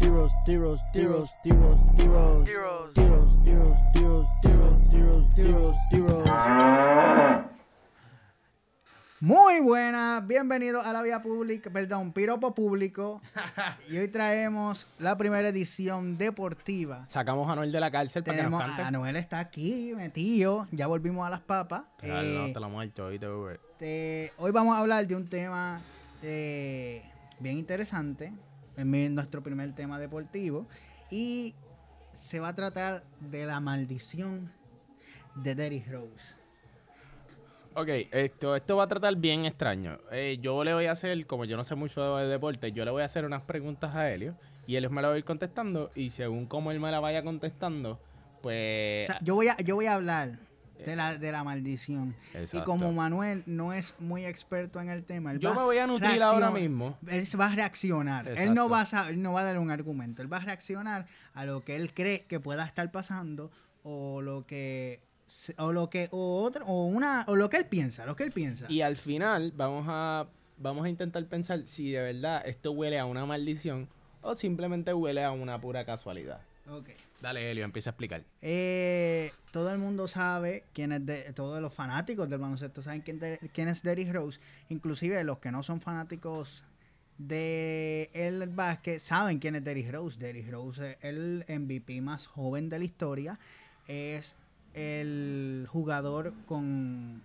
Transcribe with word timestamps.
tiros, 0.00 0.30
tiros, 0.44 0.80
tiros, 0.92 1.30
tiros, 1.42 1.80
tiros, 1.96 2.44
tiros, 2.44 2.94
tiros, 2.94 2.94
tiros, 2.94 3.42
tiros, 3.44 3.76
tiros, 3.92 4.26
tiros, 4.42 4.88
tiros, 4.90 5.34
tiros, 5.34 5.76
tiros. 5.90 6.28
Muy 9.20 9.60
buenas, 9.60 10.26
bienvenidos 10.26 10.84
a 10.84 10.92
la 10.92 11.00
vía 11.00 11.22
pública, 11.22 11.70
perdón, 11.70 12.12
piropo 12.12 12.54
público. 12.56 13.22
y 13.88 13.96
hoy 13.98 14.08
traemos 14.08 14.88
la 14.98 15.16
primera 15.16 15.48
edición 15.48 16.18
deportiva. 16.18 17.06
Sacamos 17.06 17.48
a 17.48 17.54
Noel 17.54 17.70
de 17.70 17.78
la 17.78 17.92
cárcel 17.92 18.24
para 18.24 18.34
que 18.34 18.38
Tenemos 18.42 18.60
nos 18.60 18.68
cante. 18.68 18.82
a 18.82 18.90
Noel 18.90 19.14
está 19.14 19.38
aquí, 19.38 19.92
metido. 19.94 20.66
Ya 20.72 20.88
volvimos 20.88 21.24
a 21.24 21.30
las 21.30 21.40
papas. 21.40 21.84
Claro, 21.98 22.26
Eh, 22.26 22.46
no, 22.48 22.52
te 22.52 22.58
la 22.58 22.66
muerto, 22.66 23.08
¿viste, 23.10 23.28
bebé? 23.28 23.60
Este, 23.70 24.32
hoy 24.38 24.50
vamos 24.50 24.74
a 24.76 24.80
hablar 24.80 25.06
de 25.06 25.14
un 25.14 25.28
tema 25.28 25.80
eh, 26.24 27.04
bien 27.38 27.58
interesante, 27.58 28.32
en 28.76 28.90
mi- 28.90 29.08
nuestro 29.08 29.42
primer 29.42 29.74
tema 29.74 29.98
deportivo, 29.98 30.66
y 31.10 31.54
se 32.12 32.40
va 32.40 32.48
a 32.48 32.54
tratar 32.54 33.04
de 33.20 33.46
la 33.46 33.60
maldición 33.60 34.52
de 35.34 35.54
Derrick 35.54 35.90
Rose. 35.90 36.34
Ok, 37.74 37.88
esto, 38.12 38.54
esto 38.54 38.76
va 38.76 38.84
a 38.84 38.88
tratar 38.88 39.16
bien 39.16 39.46
extraño. 39.46 39.98
Eh, 40.10 40.38
yo 40.42 40.62
le 40.62 40.74
voy 40.74 40.84
a 40.86 40.92
hacer, 40.92 41.26
como 41.26 41.46
yo 41.46 41.56
no 41.56 41.64
sé 41.64 41.74
mucho 41.74 42.16
de 42.16 42.26
deporte, 42.26 42.72
yo 42.72 42.84
le 42.84 42.90
voy 42.90 43.00
a 43.00 43.06
hacer 43.06 43.24
unas 43.24 43.42
preguntas 43.42 43.94
a 43.94 44.10
Helio 44.10 44.36
y 44.66 44.76
él 44.76 44.90
me 44.90 45.00
la 45.00 45.08
va 45.08 45.14
a 45.14 45.18
ir 45.18 45.24
contestando 45.24 45.90
y 45.94 46.10
según 46.10 46.46
como 46.46 46.70
él 46.70 46.80
me 46.80 46.90
la 46.90 47.00
vaya 47.00 47.22
contestando, 47.22 47.98
pues... 48.42 49.08
O 49.08 49.12
sea, 49.12 49.18
yo 49.22 49.34
voy 49.34 49.48
a, 49.48 49.56
yo 49.56 49.74
voy 49.74 49.86
a 49.86 49.94
hablar 49.94 50.38
de 50.84 50.96
la, 50.96 51.16
de 51.16 51.32
la 51.32 51.44
maldición. 51.44 52.14
Y 52.52 52.60
como 52.62 52.92
Manuel 52.92 53.42
no 53.46 53.72
es 53.72 53.94
muy 53.98 54.24
experto 54.24 54.80
en 54.80 54.88
el 54.88 55.04
tema, 55.04 55.32
él 55.32 55.38
yo 55.38 55.50
va 55.50 55.56
me 55.56 55.62
voy 55.62 55.78
a 55.78 55.86
nutrir 55.86 56.22
ahora 56.22 56.50
mismo. 56.50 56.98
Él 57.06 57.24
va 57.38 57.46
a 57.46 57.54
reaccionar. 57.54 58.28
Él 58.28 58.54
no 58.54 58.68
va 58.68 58.82
a 58.90 59.10
él 59.10 59.22
no 59.22 59.32
va 59.32 59.40
a 59.40 59.44
dar 59.44 59.58
un 59.58 59.70
argumento. 59.70 60.22
Él 60.22 60.32
va 60.32 60.38
a 60.38 60.40
reaccionar 60.40 61.06
a 61.34 61.44
lo 61.44 61.64
que 61.64 61.76
él 61.76 61.92
cree 61.94 62.24
que 62.24 62.40
pueda 62.40 62.64
estar 62.64 62.90
pasando 62.90 63.50
o 63.82 64.20
lo 64.22 64.46
que 64.46 65.00
o 65.56 65.72
lo 65.72 65.90
que 65.90 66.08
o 66.10 66.42
otra 66.42 66.64
o 66.66 66.84
una 66.86 67.24
o 67.28 67.36
lo 67.36 67.48
que 67.48 67.56
él 67.56 67.66
piensa, 67.66 68.06
lo 68.06 68.16
que 68.16 68.24
él 68.24 68.32
piensa. 68.32 68.66
Y 68.68 68.82
al 68.82 68.96
final 68.96 69.52
vamos 69.56 69.86
a, 69.88 70.26
vamos 70.58 70.84
a 70.84 70.88
intentar 70.88 71.24
pensar 71.26 71.66
si 71.66 71.90
de 71.90 72.02
verdad 72.02 72.42
esto 72.46 72.72
huele 72.72 72.98
a 72.98 73.06
una 73.06 73.26
maldición 73.26 73.88
o 74.20 74.34
simplemente 74.36 74.94
huele 74.94 75.24
a 75.24 75.32
una 75.32 75.60
pura 75.60 75.84
casualidad. 75.84 76.40
Dale, 77.22 77.48
Helio, 77.48 77.64
empieza 77.64 77.90
a 77.90 77.92
explicar. 77.92 78.24
Eh, 78.40 79.30
todo 79.52 79.70
el 79.70 79.78
mundo 79.78 80.08
sabe 80.08 80.64
quién 80.72 80.90
es 80.90 81.06
de, 81.06 81.32
todos 81.34 81.62
los 81.62 81.72
fanáticos 81.72 82.28
del 82.28 82.40
baloncesto 82.40 82.82
saben 82.82 83.02
quién, 83.02 83.68
es 83.68 83.82
Derrick 83.84 84.12
Rose, 84.12 84.40
inclusive 84.70 85.22
los 85.22 85.38
que 85.38 85.52
no 85.52 85.62
son 85.62 85.80
fanáticos 85.80 86.64
de 87.18 88.10
básquet 88.52 88.98
saben 88.98 89.38
quién 89.38 89.54
es 89.54 89.62
Derrick 89.62 89.92
Rose. 89.92 90.18
Derrick 90.18 90.50
Rose 90.50 90.98
es 91.00 91.04
el 91.04 91.44
MVP 91.48 92.00
más 92.00 92.26
joven 92.26 92.68
de 92.68 92.80
la 92.80 92.84
historia, 92.84 93.38
es 93.86 94.34
el 94.74 95.68
jugador 95.70 96.34
con 96.46 97.22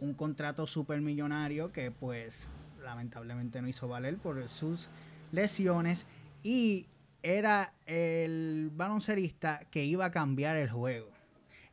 un 0.00 0.14
contrato 0.14 0.66
supermillonario 0.66 1.72
que 1.72 1.90
pues 1.90 2.46
lamentablemente 2.82 3.60
no 3.60 3.68
hizo 3.68 3.86
valer 3.86 4.16
por 4.16 4.48
sus 4.48 4.88
lesiones 5.30 6.06
y 6.42 6.86
era 7.22 7.72
el 7.86 8.70
baloncerista 8.72 9.60
que 9.70 9.84
iba 9.84 10.06
a 10.06 10.10
cambiar 10.10 10.56
el 10.56 10.70
juego. 10.70 11.10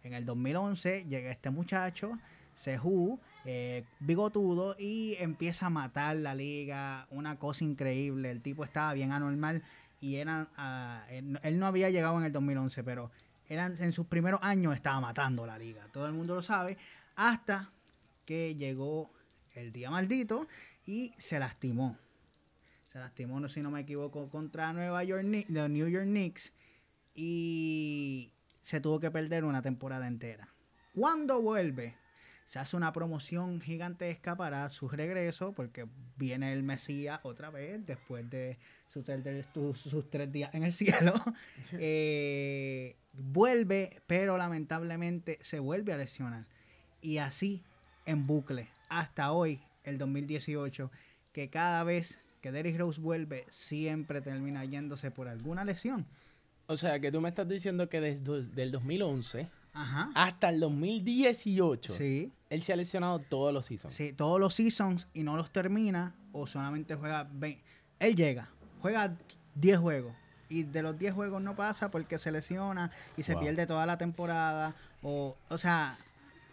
En 0.04 0.14
el 0.14 0.26
2011 0.26 1.06
llega 1.08 1.31
este 1.31 1.50
muchacho, 1.50 2.17
Sehu, 2.56 3.20
eh, 3.45 3.84
bigotudo, 4.00 4.76
y 4.80 5.16
empieza 5.20 5.67
a 5.67 5.70
matar 5.70 6.16
la 6.16 6.34
liga, 6.34 7.08
una 7.12 7.38
cosa 7.38 7.64
increíble. 7.64 8.31
El 8.31 8.42
tipo 8.42 8.64
estaba 8.64 8.94
bien 8.94 9.12
anormal 9.12 9.64
y 10.00 10.16
era, 10.16 10.48
ah, 10.58 11.06
él, 11.09 11.59
no 11.59 11.66
había 11.66 11.89
llegado 11.89 12.17
en 12.20 12.26
el 12.26 12.32
2011, 12.32 12.84
pero 12.84 13.11
eran, 13.50 13.76
en 13.80 13.94
sus 13.94 14.06
primeros 14.08 14.39
años 14.44 14.76
estaba 14.76 15.00
matando 15.00 15.45
la 15.45 15.58
liga. 15.58 15.88
Todo 15.92 16.08
el 16.08 16.14
mundo 16.14 16.36
lo 16.36 16.44
sabe, 16.44 16.78
hasta 17.16 17.70
que 18.26 18.55
llegó 18.55 19.11
el 19.55 19.72
día 19.72 19.89
maldito 19.89 20.48
y 20.86 21.14
se 21.17 21.39
lastimó. 21.39 21.98
Se 22.98 23.02
lastimó, 23.02 23.40
no, 23.40 23.48
si 23.48 23.62
no 23.62 23.70
me 23.70 23.82
equivoco, 23.82 24.28
contra 24.28 24.74
Nueva 24.74 25.04
York, 25.04 25.24
the 25.54 25.70
New 25.70 25.88
York 25.88 26.06
Knicks 26.08 26.52
y 27.14 28.32
se 28.64 28.82
tuvo 28.82 29.00
que 29.00 29.12
perder 29.12 29.44
una 29.46 29.62
temporada 29.62 30.08
entera. 30.08 30.48
Cuando 30.96 31.40
vuelve, 31.40 31.94
se 32.48 32.58
hace 32.58 32.76
una 32.76 32.92
promoción 32.94 33.62
gigantesca 33.62 34.36
para 34.36 34.68
su 34.70 34.90
regreso, 34.90 35.52
porque 35.54 35.86
viene 36.18 36.54
el 36.54 36.64
Mesías 36.64 37.20
otra 37.22 37.52
vez, 37.52 37.86
después 37.86 38.28
de 38.32 38.58
sus, 38.88 39.04
tres- 39.04 39.46
sus- 39.54 39.80
sus 39.80 40.10
tres 40.10 40.32
días 40.32 40.50
en 40.56 40.64
el 40.64 40.74
cielo. 40.74 41.14
Eh, 41.74 42.96
vuelve, 43.14 44.02
pero 44.08 44.38
lamentablemente 44.38 45.38
se 45.44 45.60
vuelve 45.60 45.94
a 45.94 45.98
lesionar. 45.98 46.48
Y 47.02 47.20
así 47.20 47.64
en 48.08 48.26
bucle, 48.26 48.70
hasta 48.90 49.32
hoy, 49.34 49.62
el 49.84 50.00
2018, 50.00 50.90
que 51.32 51.52
cada 51.52 51.84
vez 51.84 52.22
que 52.42 52.52
Derrick 52.52 52.77
Rose 52.77 52.99
vuelve, 53.02 53.45
siempre 53.49 54.21
termina 54.21 54.64
yéndose 54.65 55.11
por 55.11 55.27
alguna 55.27 55.65
lesión. 55.65 56.05
O 56.67 56.77
sea, 56.77 56.99
que 56.99 57.11
tú 57.11 57.21
me 57.21 57.30
estás 57.30 57.48
diciendo 57.48 57.87
que 57.89 58.02
desde 58.02 58.61
el 58.64 58.71
2011 58.71 59.48
Ajá. 59.73 60.09
hasta 60.15 60.49
el 60.49 60.59
2018 60.59 61.93
Sí, 61.93 62.31
él 62.49 62.61
se 62.64 62.73
ha 62.73 62.75
lesionado 62.75 63.20
todos 63.20 63.53
los 63.53 63.65
seasons. 63.65 63.93
sí, 63.93 64.11
todos 64.14 64.39
los 64.39 64.53
seasons 64.55 65.08
y 65.14 65.23
no 65.23 65.37
los 65.37 65.52
termina 65.52 66.14
o 66.33 66.45
solamente 66.45 66.95
juega 66.95 67.27
20. 67.31 67.64
Él 67.99 68.15
llega, 68.15 68.49
juega 68.81 69.15
10 69.55 69.77
juegos 69.80 70.14
y 70.49 70.64
de 70.64 70.81
los 70.81 70.98
10 70.99 71.14
juegos 71.14 71.42
no 71.42 71.55
pasa 71.55 71.89
porque 71.89 72.19
se 72.19 72.31
lesiona 72.31 72.92
y 73.17 73.23
se 73.23 73.33
Wow. 73.33 73.42
pierde 73.43 73.65
toda 73.67 73.86
la 73.86 73.98
temporada 73.98 74.75
o 75.02 75.36
o 75.49 75.58
sea, 75.58 75.98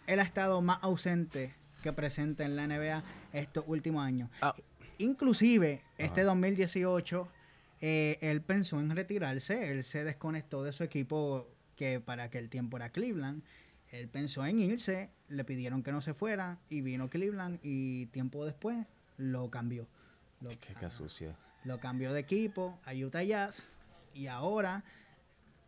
él 0.07 0.19
ha 0.19 0.23
estado 0.23 0.61
más 0.61 0.79
ausente 0.81 1.53
que 1.83 1.91
presente 1.93 2.43
en 2.43 2.55
la 2.55 2.67
NBA 2.67 3.03
estos 3.33 3.63
últimos 3.67 4.03
años. 4.03 4.29
Ah, 4.41 4.55
Inclusive, 4.97 5.83
este 5.97 6.21
Ajá. 6.21 6.29
2018, 6.29 7.27
eh, 7.81 8.17
él 8.21 8.41
pensó 8.41 8.79
en 8.79 8.95
retirarse, 8.95 9.71
él 9.71 9.83
se 9.83 10.03
desconectó 10.03 10.63
de 10.63 10.71
su 10.71 10.83
equipo 10.83 11.47
que 11.75 11.99
para 11.99 12.23
aquel 12.23 12.49
tiempo 12.49 12.77
era 12.77 12.89
Cleveland. 12.89 13.43
Él 13.91 14.09
pensó 14.09 14.45
en 14.45 14.59
irse, 14.59 15.09
le 15.29 15.43
pidieron 15.43 15.83
que 15.83 15.91
no 15.91 16.01
se 16.01 16.13
fuera 16.13 16.59
y 16.69 16.81
vino 16.81 17.09
Cleveland 17.09 17.59
y 17.63 18.07
tiempo 18.07 18.45
después 18.45 18.85
lo 19.17 19.49
cambió. 19.49 19.87
Lo, 20.41 20.49
qué, 20.49 20.75
qué 20.79 20.89
sucio. 20.89 21.35
lo 21.63 21.79
cambió 21.79 22.11
de 22.11 22.19
equipo 22.19 22.77
a 22.85 22.93
Utah 22.93 23.23
Jazz 23.23 23.63
y 24.13 24.27
ahora 24.27 24.83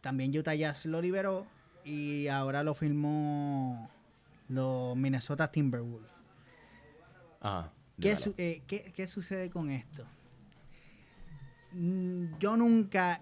también 0.01 0.37
Utah 0.37 0.55
Jazz 0.55 0.85
lo 0.85 1.01
liberó 1.01 1.47
y 1.85 2.27
ahora 2.27 2.63
lo 2.63 2.73
firmó 2.73 3.89
los 4.49 4.95
Minnesota 4.95 5.51
Timberwolves. 5.51 6.11
Ajá. 7.39 7.71
¿Qué, 7.99 8.15
su- 8.17 8.33
eh, 8.37 8.61
qué- 8.67 8.91
qué 8.95 9.07
sucede 9.07 9.49
con 9.49 9.69
esto? 9.69 10.05
Mm, 11.71 12.37
Yo 12.39 12.57
nunca, 12.57 13.21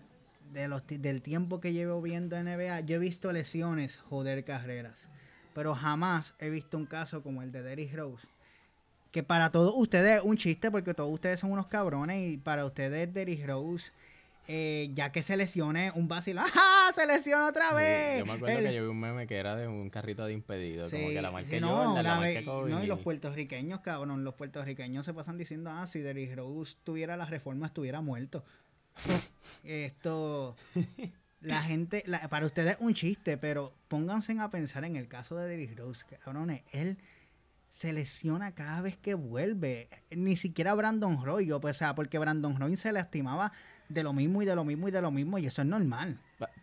de 0.53 0.68
los, 0.68 0.84
del 0.88 1.22
tiempo 1.22 1.59
que 1.59 1.74
llevo 1.74 2.02
viendo 2.02 2.36
NBA, 2.38 2.81
yo 2.81 2.96
he 2.97 3.00
visto 3.00 3.31
lesiones 3.31 3.97
joder 3.97 4.44
carreras. 4.44 5.09
Pero 5.53 5.74
jamás 5.74 6.34
he 6.40 6.50
visto 6.50 6.78
un 6.78 6.86
caso 6.86 7.24
como 7.24 7.41
el 7.41 7.52
de 7.52 7.63
Derrick 7.63 7.94
Rose. 7.96 8.28
Que 9.12 9.24
para 9.24 9.50
todos 9.52 9.74
ustedes 9.78 10.18
es 10.18 10.24
un 10.24 10.36
chiste 10.38 10.69
porque 10.69 10.94
todos 10.94 11.13
ustedes 11.13 11.40
son 11.40 11.52
unos 11.52 11.68
cabrones 11.68 12.34
y 12.34 12.38
para 12.38 12.66
ustedes 12.66 13.13
Derrick 13.13 13.46
Rose, 13.47 13.92
eh, 14.47 14.89
ya 14.94 15.11
que 15.11 15.23
se 15.23 15.35
lesione 15.38 15.91
un 15.95 16.07
vacilo, 16.07 16.41
¡ajá! 16.41 16.91
¡Se 16.94 17.06
lesiona 17.07 17.47
otra 17.47 17.69
Sí, 17.69 17.75
vez! 17.75 18.19
yo 18.19 18.25
me 18.25 18.33
acuerdo 18.33 18.57
El- 18.59 18.66
que 18.67 18.73
yo 18.75 18.83
vi 18.83 18.89
un 18.89 19.00
meme 19.00 19.25
que 19.28 19.38
era 19.38 19.56
de 19.56 19.67
un 19.67 19.89
carrito 19.89 20.25
de 20.25 20.33
impedido, 20.33 20.89
como 20.89 21.07
que 21.09 21.22
la 21.22 21.31
Jordan, 21.31 21.61
no, 21.61 21.95
la 21.95 22.03
la 22.03 22.41
no, 22.45 22.83
y 22.83 22.88
los 22.88 23.00
puertorriqueños, 23.00 23.79
cabrón, 23.81 24.23
los 24.23 24.35
puertorriqueños 24.35 25.06
se 25.06 25.13
pasan 25.13 25.38
diciendo, 25.38 25.72
ah, 25.72 25.88
si 25.88 26.00
Derrick 26.00 26.35
Rose 26.35 26.75
tuviera 26.83 27.17
la 27.17 27.25
reforma, 27.25 27.67
estuviera 27.67 28.01
muerto. 28.01 28.44
Esto, 29.63 30.56
la 31.41 31.62
gente, 31.63 32.03
la- 32.06 32.27
para 32.30 32.45
ustedes 32.45 32.74
es 32.75 32.77
un 32.81 32.94
chiste, 32.94 33.38
pero 33.38 33.74
pónganse 33.88 34.38
a 34.39 34.50
pensar 34.50 34.83
en 34.86 34.95
el 34.95 35.07
caso 35.07 35.36
de 35.36 35.48
Derrick 35.48 35.77
Rose, 35.77 36.06
cabrones, 36.24 36.62
él 36.71 36.98
se 37.75 37.92
lesiona 37.92 38.56
cada 38.56 38.80
vez 38.80 38.95
que 38.95 39.16
vuelve. 39.16 39.89
Ni 40.10 40.38
siquiera 40.38 40.74
Brandon 40.75 41.22
Roy, 41.22 41.51
o 41.51 41.74
sea, 41.74 41.94
porque 41.94 42.18
Brandon 42.18 42.57
Roy 42.57 42.77
se 42.77 42.94
lastimaba 42.94 43.51
de 43.89 44.01
lo 44.01 44.13
mismo 44.13 44.42
y 44.42 44.45
de 44.45 44.56
lo 44.56 44.63
mismo 44.63 44.88
y 44.88 44.92
de 44.92 45.01
lo 45.01 45.12
mismo, 45.12 45.38
y 45.39 45.48
eso 45.48 45.62
es 45.62 45.68
normal. 45.68 46.18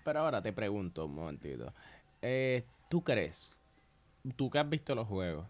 Pero 0.05 0.21
ahora 0.21 0.41
te 0.41 0.55
pregunto 0.55 1.05
un 1.05 1.15
momentito. 1.17 1.75
Eh, 2.23 2.65
¿Tú 2.89 3.05
crees, 3.05 3.61
tú 4.37 4.49
que 4.49 4.59
has 4.59 4.71
visto 4.71 4.95
los 4.95 5.07
juegos, 5.07 5.47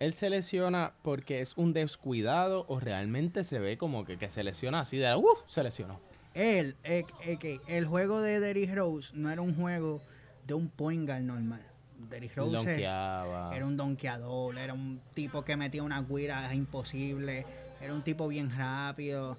él 0.00 0.12
se 0.12 0.28
lesiona 0.28 0.92
porque 1.00 1.40
es 1.40 1.56
un 1.56 1.72
descuidado 1.72 2.66
o 2.68 2.78
realmente 2.78 3.42
se 3.42 3.58
ve 3.58 3.78
como 3.78 4.04
que, 4.04 4.18
que 4.18 4.28
se 4.28 4.44
lesiona 4.44 4.80
así 4.80 4.98
de, 4.98 5.16
¡uh! 5.16 5.24
Se 5.46 5.62
lesionó. 5.62 5.98
Él, 6.34 6.76
eh, 6.84 7.06
eh, 7.24 7.60
el 7.68 7.86
juego 7.86 8.20
de 8.20 8.38
Derrick 8.38 8.74
Rose 8.74 9.12
no 9.14 9.30
era 9.30 9.40
un 9.40 9.54
juego 9.54 10.02
de 10.46 10.52
un 10.52 10.68
point 10.68 11.06
guard 11.06 11.22
normal. 11.22 11.62
Derrick 12.08 12.34
Rose 12.36 12.56
donkeaba. 12.56 13.54
era 13.56 13.66
un 13.66 13.76
donkeador, 13.76 14.58
era 14.58 14.74
un 14.74 15.00
tipo 15.14 15.44
que 15.44 15.56
metía 15.56 15.82
una 15.82 16.02
guira 16.02 16.52
imposible, 16.54 17.44
era 17.80 17.92
un 17.94 18.02
tipo 18.02 18.28
bien 18.28 18.50
rápido. 18.56 19.36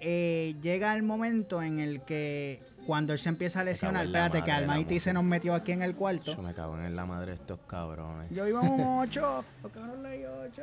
eh, 0.00 0.54
llega 0.60 0.94
el 0.96 1.02
momento 1.02 1.62
en 1.62 1.78
el 1.78 2.02
que 2.02 2.62
cuando 2.86 3.14
él 3.14 3.18
se 3.18 3.30
empieza 3.30 3.60
a 3.60 3.64
lesionar, 3.64 4.04
espérate 4.06 4.42
que 4.42 4.52
Almighty 4.52 5.00
se 5.00 5.12
nos 5.14 5.24
metió 5.24 5.54
aquí 5.54 5.72
en 5.72 5.80
el 5.82 5.94
cuarto. 5.96 6.36
Yo 6.36 6.42
me 6.42 6.52
cago 6.52 6.78
en 6.78 6.94
la 6.94 7.06
madre 7.06 7.28
de 7.32 7.34
estos 7.36 7.58
cabrones. 7.66 8.30
Yo 8.30 8.46
iba 8.46 8.60
un 8.60 8.80
8, 9.00 9.44
los 9.62 9.72
cabrones 9.72 10.02
leí 10.02 10.24
8. 10.24 10.62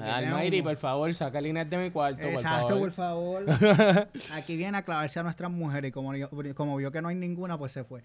Almighty, 0.00 0.62
por 0.62 0.76
favor, 0.78 1.12
saca 1.14 1.38
el 1.38 1.48
Inés 1.48 1.68
de 1.68 1.76
mi 1.76 1.90
cuarto, 1.90 2.22
Exacto, 2.22 2.78
por 2.78 2.90
favor. 2.92 3.44
por 3.44 3.56
favor. 3.58 4.08
Aquí 4.32 4.56
viene 4.56 4.78
a 4.78 4.82
clavarse 4.82 5.20
a 5.20 5.22
nuestras 5.22 5.50
mujeres 5.50 5.90
y 5.90 5.92
como, 5.92 6.76
vio 6.76 6.90
que 6.90 7.02
no 7.02 7.08
hay 7.08 7.14
ninguna, 7.14 7.58
pues 7.58 7.72
se 7.72 7.84
fue. 7.84 8.02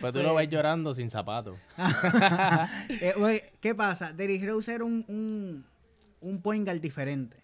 Pues 0.00 0.12
tú 0.12 0.22
lo 0.22 0.34
ves 0.34 0.48
llorando 0.48 0.94
sin 0.94 1.10
zapatos. 1.10 1.58
Eh, 2.88 3.52
¿Qué 3.60 3.74
pasa? 3.74 4.12
Derrick 4.12 4.44
Rose 4.44 4.74
era 4.74 4.84
un, 4.84 5.04
un, 5.08 5.64
un 6.20 6.42
point 6.42 6.66
guard 6.66 6.80
diferente. 6.80 7.36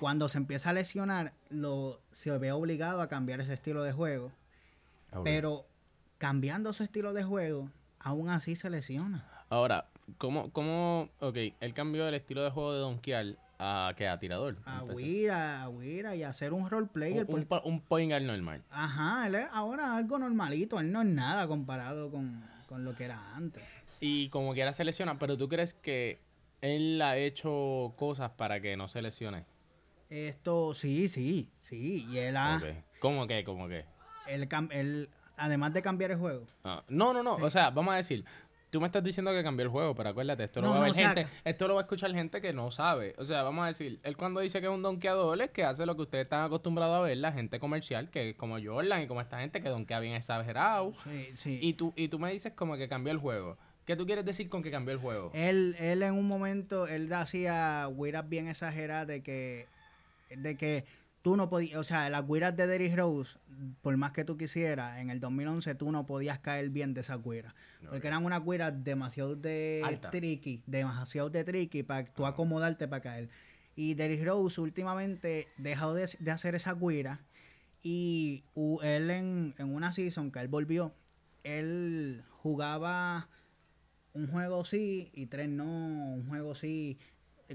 Cuando 0.00 0.28
se 0.28 0.38
empieza 0.38 0.70
a 0.70 0.72
lesionar, 0.72 1.32
lo, 1.50 2.00
se 2.10 2.36
ve 2.38 2.52
obligado 2.52 3.00
a 3.00 3.08
cambiar 3.08 3.40
ese 3.40 3.54
estilo 3.54 3.82
de 3.82 3.92
juego. 3.92 4.32
Pero 5.22 5.66
cambiando 6.18 6.72
su 6.72 6.82
estilo 6.82 7.12
de 7.12 7.22
juego, 7.22 7.70
aún 8.00 8.28
así 8.28 8.56
se 8.56 8.70
lesiona. 8.70 9.28
Ahora, 9.48 9.86
¿cómo, 10.18 10.50
cómo, 10.50 11.08
ok, 11.20 11.36
él 11.60 11.74
cambió 11.74 12.08
el 12.08 12.14
estilo 12.14 12.42
de 12.42 12.50
juego 12.50 12.72
de 12.72 12.80
donkear 12.80 13.36
a 13.58 13.92
que 13.96 14.08
a 14.08 14.18
tirador? 14.18 14.56
A. 14.64 14.82
Wira, 14.82 15.62
a 15.62 15.68
Wira 15.68 16.14
y 16.16 16.22
a 16.22 16.30
hacer 16.30 16.52
un 16.52 16.68
role 16.68 16.86
player. 16.86 17.24
un, 17.28 17.46
un, 17.50 17.60
un 17.64 17.80
point 17.80 18.10
guard 18.10 18.24
normal. 18.24 18.62
Ajá, 18.70 19.26
él 19.26 19.36
es 19.36 19.46
ahora 19.52 19.96
algo 19.96 20.18
normalito. 20.18 20.80
Él 20.80 20.92
no 20.92 21.02
es 21.02 21.08
nada 21.08 21.46
comparado 21.46 22.10
con, 22.10 22.44
con 22.68 22.84
lo 22.84 22.94
que 22.94 23.04
era 23.04 23.34
antes. 23.34 23.62
Y 24.00 24.28
como 24.28 24.54
quiera 24.54 24.72
se 24.72 24.84
lesiona, 24.84 25.18
pero 25.18 25.36
tú 25.36 25.48
crees 25.48 25.74
que 25.74 26.20
él 26.60 27.00
ha 27.02 27.16
hecho 27.16 27.94
cosas 27.96 28.30
para 28.32 28.60
que 28.60 28.76
no 28.76 28.88
se 28.88 29.02
lesione. 29.02 29.44
Esto, 30.10 30.74
sí, 30.74 31.08
sí, 31.08 31.50
sí. 31.60 32.06
Y 32.10 32.18
él 32.18 32.36
ha. 32.36 32.60
¿Cómo 33.00 33.26
que? 33.26 33.44
¿Cómo 33.44 33.68
que? 33.68 33.84
él 34.26 34.48
él, 34.70 35.10
además 35.36 35.72
de 35.74 35.82
cambiar 35.82 36.12
el 36.12 36.18
juego. 36.18 36.46
Ah, 36.64 36.82
no, 36.88 37.12
no, 37.12 37.22
no. 37.22 37.34
O 37.36 37.50
sea, 37.50 37.70
vamos 37.70 37.94
a 37.94 37.96
decir, 37.96 38.24
tú 38.74 38.80
me 38.80 38.88
estás 38.88 39.04
diciendo 39.04 39.30
que 39.30 39.44
cambió 39.44 39.62
el 39.62 39.70
juego, 39.70 39.94
pero 39.94 40.08
acuérdate, 40.08 40.42
esto 40.42 40.60
lo 40.60 40.66
No, 40.66 40.74
va 40.74 40.86
a 40.86 40.90
ver 40.90 40.94
gente, 40.94 41.28
esto 41.44 41.68
lo 41.68 41.74
va 41.74 41.82
a 41.82 41.84
escuchar 41.84 42.12
gente 42.12 42.40
que 42.40 42.52
no 42.52 42.72
sabe. 42.72 43.14
O 43.18 43.24
sea, 43.24 43.44
vamos 43.44 43.64
a 43.64 43.68
decir, 43.68 44.00
él 44.02 44.16
cuando 44.16 44.40
dice 44.40 44.60
que 44.60 44.66
es 44.66 44.72
un 44.72 44.82
donkeador 44.82 45.40
es 45.40 45.50
que 45.50 45.62
hace 45.62 45.86
lo 45.86 45.94
que 45.94 46.02
ustedes 46.02 46.22
están 46.22 46.42
acostumbrados 46.42 46.96
a 46.96 47.00
ver, 47.02 47.16
la 47.18 47.30
gente 47.30 47.60
comercial, 47.60 48.10
que 48.10 48.30
es 48.30 48.36
como 48.36 48.56
Jordan 48.60 49.02
y 49.02 49.06
como 49.06 49.20
esta 49.20 49.38
gente 49.38 49.62
que 49.62 49.68
donkea 49.68 50.00
bien 50.00 50.14
exagerado. 50.14 50.92
Sí, 51.04 51.30
sí. 51.36 51.58
Y 51.62 51.74
tú, 51.74 51.92
y 51.94 52.08
tú 52.08 52.18
me 52.18 52.32
dices 52.32 52.52
como 52.54 52.76
que 52.76 52.88
cambió 52.88 53.12
el 53.12 53.18
juego. 53.18 53.56
¿Qué 53.86 53.94
tú 53.94 54.06
quieres 54.06 54.24
decir 54.24 54.48
con 54.48 54.60
que 54.60 54.72
cambió 54.72 54.92
el 54.92 55.00
juego? 55.00 55.30
Él, 55.34 55.76
él 55.78 56.02
en 56.02 56.14
un 56.14 56.26
momento, 56.26 56.88
él 56.88 57.12
hacía 57.12 57.88
guiras 57.96 58.28
bien 58.28 58.48
exageradas 58.48 59.06
de 59.06 59.22
que, 59.22 59.68
de 60.36 60.56
que 60.56 60.84
tú 61.24 61.36
no 61.36 61.48
podías, 61.48 61.78
o 61.78 61.84
sea, 61.84 62.10
las 62.10 62.28
guiras 62.28 62.54
de 62.54 62.66
Derrick 62.66 62.94
Rose, 62.98 63.38
por 63.80 63.96
más 63.96 64.12
que 64.12 64.26
tú 64.26 64.36
quisieras, 64.36 64.98
en 64.98 65.08
el 65.08 65.20
2011 65.20 65.74
tú 65.74 65.90
no 65.90 66.04
podías 66.04 66.40
caer 66.40 66.68
bien 66.68 66.92
de 66.92 67.00
esas 67.00 67.24
guiras. 67.24 67.54
Porque 67.88 68.08
eran 68.08 68.26
unas 68.26 68.44
guiras 68.44 68.84
demasiado 68.84 69.34
de 69.34 69.80
Alta. 69.82 70.10
tricky, 70.10 70.62
demasiado 70.66 71.30
de 71.30 71.42
tricky 71.42 71.82
para 71.82 72.04
tú 72.04 72.26
Ah. 72.26 72.28
acomodarte 72.28 72.88
para 72.88 73.00
caer. 73.00 73.30
Y 73.74 73.94
Derrick 73.94 74.22
Rose 74.22 74.60
últimamente 74.60 75.48
dejó 75.56 75.94
de, 75.94 76.10
de 76.18 76.30
hacer 76.30 76.54
esas 76.56 76.78
guiras 76.78 77.18
y 77.82 78.44
él 78.82 79.08
en, 79.10 79.54
en 79.56 79.74
una 79.74 79.94
season 79.94 80.30
que 80.30 80.40
él 80.40 80.48
volvió, 80.48 80.94
él 81.42 82.22
jugaba 82.32 83.30
un 84.12 84.26
juego 84.28 84.66
sí 84.66 85.10
y 85.14 85.24
tres 85.24 85.48
no, 85.48 85.64
un 86.16 86.28
juego 86.28 86.54
sí. 86.54 86.98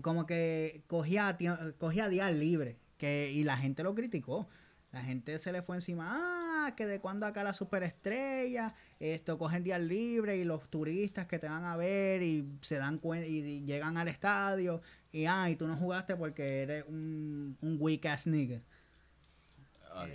Como 0.01 0.25
que 0.25 0.81
cogía, 0.87 1.37
cogía 1.77 2.09
días 2.09 2.33
libres 2.33 2.77
que, 2.99 3.31
y 3.31 3.43
la 3.43 3.57
gente 3.57 3.81
lo 3.81 3.95
criticó. 3.95 4.47
La 4.91 5.03
gente 5.03 5.37
se 5.37 5.51
le 5.51 5.61
fue 5.61 5.75
encima, 5.75 6.07
ah, 6.09 6.73
que 6.75 6.87
de 6.87 6.99
cuándo 6.99 7.27
acá 7.27 7.43
la 7.43 7.53
superestrella, 7.53 8.73
esto 8.99 9.37
cogen 9.37 9.63
días 9.63 9.79
libres 9.81 10.39
y 10.39 10.45
los 10.45 10.67
turistas 10.67 11.27
que 11.27 11.37
te 11.37 11.47
van 11.47 11.63
a 11.63 11.77
ver 11.77 12.23
y 12.23 12.47
se 12.61 12.77
dan 12.77 12.97
cuenta 12.97 13.27
y, 13.27 13.37
y 13.37 13.65
llegan 13.65 13.97
al 13.97 14.07
estadio 14.07 14.81
y 15.11 15.25
ah, 15.25 15.47
y 15.47 15.55
tú 15.55 15.67
no 15.67 15.75
jugaste 15.77 16.15
porque 16.15 16.63
eres 16.63 16.85
un, 16.87 17.55
un 17.61 17.77
weak 17.79 18.05
ass 18.07 18.25
nigga, 18.25 18.61
Ah. 19.93 20.07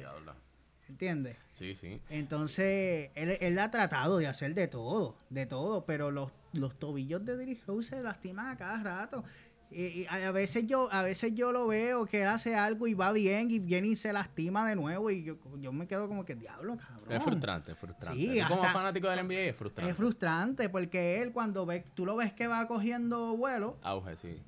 ¿entiendes? 0.88 1.36
Sí, 1.52 1.74
sí. 1.74 2.00
Entonces, 2.10 3.10
él, 3.14 3.38
él 3.40 3.58
ha 3.58 3.70
tratado 3.70 4.18
de 4.18 4.26
hacer 4.26 4.54
de 4.54 4.68
todo, 4.68 5.16
de 5.30 5.46
todo, 5.46 5.84
pero 5.84 6.10
los, 6.10 6.30
los 6.52 6.78
tobillos 6.78 7.24
de 7.24 7.58
Rose 7.66 7.90
se 7.90 8.02
lastiman 8.02 8.48
a 8.48 8.56
cada 8.56 8.82
rato. 8.82 9.24
Y, 9.70 10.06
a 10.08 10.30
veces 10.30 10.66
yo 10.66 10.88
a 10.92 11.02
veces 11.02 11.34
yo 11.34 11.50
lo 11.50 11.66
veo 11.66 12.06
que 12.06 12.22
él 12.22 12.28
hace 12.28 12.54
algo 12.54 12.86
y 12.86 12.94
va 12.94 13.10
bien 13.12 13.50
y 13.50 13.58
viene 13.58 13.88
y 13.88 13.96
se 13.96 14.12
lastima 14.12 14.68
de 14.68 14.76
nuevo 14.76 15.10
y 15.10 15.24
yo, 15.24 15.36
yo 15.58 15.72
me 15.72 15.88
quedo 15.88 16.06
como 16.06 16.24
que 16.24 16.34
diablo, 16.36 16.76
cabrón. 16.76 17.12
Es 17.12 17.22
frustrante, 17.22 17.72
es 17.72 17.78
frustrante. 17.78 18.20
Sí, 18.20 18.40
como 18.48 18.62
fanático 18.62 19.08
del 19.08 19.26
NBA 19.26 19.34
es 19.34 19.56
frustrante. 19.56 19.90
Es 19.90 19.96
frustrante 19.96 20.68
porque 20.68 21.22
él 21.22 21.32
cuando 21.32 21.66
ve, 21.66 21.84
tú 21.94 22.06
lo 22.06 22.14
ves 22.16 22.32
que 22.32 22.46
va 22.46 22.66
cogiendo 22.68 23.36
vuelo, 23.36 23.78
Auge, 23.82 24.16
sí. 24.16 24.40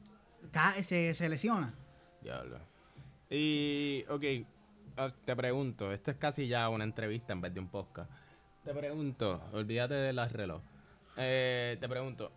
se, 0.83 1.15
se 1.15 1.29
lesiona. 1.29 1.75
Diablo. 2.23 2.59
Y, 3.29 4.05
ok, 4.09 4.25
ah, 4.97 5.09
te 5.25 5.35
pregunto, 5.35 5.91
esto 5.91 6.13
es 6.13 6.17
casi 6.17 6.47
ya 6.47 6.69
una 6.69 6.85
entrevista 6.85 7.33
en 7.33 7.41
vez 7.41 7.53
de 7.53 7.61
un 7.61 7.69
podcast. 7.69 8.11
Te 8.65 8.73
pregunto, 8.73 9.43
olvídate 9.53 9.95
de 9.95 10.13
las 10.13 10.33
reloj. 10.33 10.61
Eh, 11.17 11.77
te 11.81 11.89
pregunto, 11.89 12.31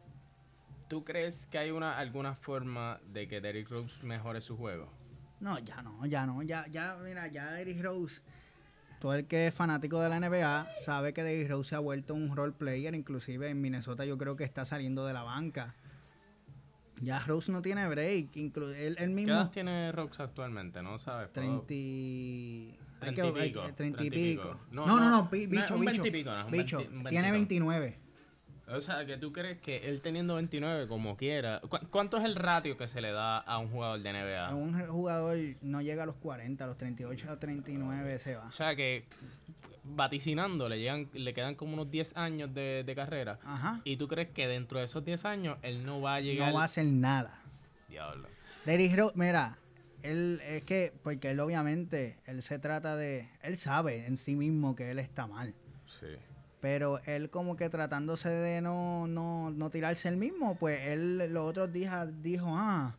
¿tú 0.89 1.06
crees 1.06 1.47
que 1.47 1.57
hay 1.57 1.71
una 1.71 1.97
alguna 1.97 2.36
forma 2.36 3.00
de 3.06 3.27
que 3.27 3.39
Derrick 3.39 3.69
Rose 3.69 4.06
mejore 4.06 4.41
su 4.41 4.57
juego? 4.57 4.91
No, 5.39 5.57
ya 5.59 5.81
no, 5.81 6.06
ya 6.06 6.25
no, 6.25 6.41
ya, 6.44 6.68
ya, 6.68 6.97
mira, 7.01 7.27
ya 7.27 7.51
Derrick 7.53 7.81
Rose, 7.81 8.21
todo 9.00 9.13
el 9.13 9.25
que 9.25 9.47
es 9.47 9.53
fanático 9.56 10.01
de 10.01 10.09
la 10.09 10.19
NBA 10.19 10.68
sabe 10.81 11.13
que 11.13 11.24
Derrick 11.24 11.50
Rose 11.50 11.69
se 11.69 11.75
ha 11.75 11.80
vuelto 11.80 12.13
un 12.13 12.36
role 12.36 12.51
player, 12.51 12.94
inclusive 12.94 13.50
en 13.50 13.62
Minnesota 13.62 14.03
yo 14.03 14.18
creo 14.18 14.36
que 14.36 14.44
está 14.44 14.65
saliendo 14.65 15.06
de 15.06 15.13
la 15.13 15.24
banca. 15.24 15.75
Ya 17.01 17.19
Rose 17.19 17.50
no 17.50 17.62
tiene 17.62 17.88
break, 17.88 18.33
inclu- 18.33 18.74
él, 18.75 18.88
él 18.88 18.95
¿Qué 18.97 19.07
mismo 19.07 19.33
edad 19.33 19.51
tiene 19.51 19.89
Rose 19.94 20.21
actualmente? 20.21 20.83
¿No 20.83 21.00
sabes? 21.00 21.30
¿Puedo- 21.30 21.62
30 21.62 21.74
y... 21.74 22.75
hay 23.00 23.13
Treinta 23.13 23.27
y 23.27 23.31
pico, 23.47 23.65
que- 23.68 23.71
30 23.71 23.71
y 23.71 23.74
treinta 23.74 24.03
y 24.03 24.09
pico. 24.09 24.42
pico. 24.50 24.59
No, 24.71 24.85
No, 24.85 25.00
no, 25.09 25.30
bicho, 25.30 25.47
bicho. 25.50 25.77
20 25.80 26.07
y 26.07 26.12
pico, 26.12 26.31
no, 26.31 26.45
un 26.47 26.51
bicho, 26.51 26.77
20 26.80 26.97
un 26.97 27.03
tiene 27.06 27.31
29. 27.31 28.00
O 28.71 28.81
sea, 28.81 29.06
que 29.06 29.18
tú 29.18 29.31
crees 29.33 29.57
que 29.60 29.77
él 29.89 30.01
teniendo 30.01 30.36
29 30.36 30.88
como 30.88 31.18
quiera... 31.18 31.60
¿cu- 31.62 31.80
¿Cuánto 31.89 32.18
es 32.18 32.24
el 32.25 32.36
ratio 32.36 32.77
que 32.77 32.88
se 32.88 33.01
le 33.01 33.12
da 33.12 33.38
a 33.39 33.57
un 33.57 33.69
jugador 33.69 34.00
de 34.01 34.13
NBA? 34.13 34.54
Un 34.56 34.88
jugador 34.88 35.38
no 35.62 35.81
llega 35.81 36.04
a 36.04 36.06
los 36.06 36.16
40, 36.18 36.63
a 36.63 36.68
los 36.68 36.77
38 36.77 37.31
a 37.31 37.39
39 37.39 38.19
se 38.19 38.36
va. 38.36 38.45
O 38.48 38.51
sea 38.51 38.76
que 38.76 39.06
vaticinando 39.83 40.69
le 40.69 40.80
llegan, 40.80 41.09
le 41.14 41.33
quedan 41.33 41.56
como 41.56 41.73
unos 41.73 41.90
10 41.90 42.16
años 42.18 42.54
de, 42.54 42.83
de 42.85 42.95
carrera. 42.95 43.40
Ajá. 43.44 43.81
¿Y 43.83 43.97
tú 43.97 44.07
crees 44.07 44.30
que 44.30 44.47
dentro 44.47 44.80
de 44.80 44.85
esos 44.85 45.04
10 45.04 45.26
años 45.26 45.57
él 45.61 45.85
no 45.85 46.02
va 46.02 46.16
a 46.16 46.21
llegar? 46.21 46.49
No 46.49 46.56
va 46.56 46.61
a 46.64 46.66
hacer 46.66 46.85
nada. 46.85 47.42
Diablo. 47.88 48.28
Derrick 48.66 48.95
Rose, 48.95 49.14
mira, 49.16 49.57
él 50.04 50.42
es 50.45 50.64
que, 50.64 50.94
porque 51.02 51.31
él 51.31 51.40
obviamente, 51.40 52.18
él 52.26 52.42
se 52.44 52.59
trata 52.59 52.95
de, 52.95 53.30
él 53.42 53.57
sabe 53.57 54.06
en 54.06 54.18
sí 54.18 54.35
mismo 54.35 54.76
que 54.76 54.92
él 54.92 54.99
está 54.99 55.26
mal, 55.28 55.54
Sí. 55.88 56.06
Pero 56.61 56.99
él 57.06 57.30
como 57.30 57.56
que 57.56 57.69
tratándose 57.69 58.30
de 58.30 58.61
no, 58.61 59.07
no, 59.07 59.49
no 59.51 59.69
tirarse 59.69 60.09
el 60.09 60.18
mismo, 60.18 60.56
pues 60.57 60.80
él 60.87 61.18
los 61.33 61.49
otros 61.49 61.71
días 61.71 62.09
dijo, 62.21 62.47
ah, 62.49 62.95